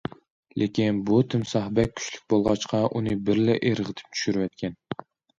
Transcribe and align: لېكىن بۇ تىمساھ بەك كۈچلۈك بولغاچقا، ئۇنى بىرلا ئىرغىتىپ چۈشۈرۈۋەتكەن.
لېكىن 0.59 1.01
بۇ 1.09 1.17
تىمساھ 1.33 1.67
بەك 1.79 1.91
كۈچلۈك 1.99 2.23
بولغاچقا، 2.33 2.79
ئۇنى 2.99 3.17
بىرلا 3.27 3.57
ئىرغىتىپ 3.67 4.17
چۈشۈرۈۋەتكەن. 4.17 4.75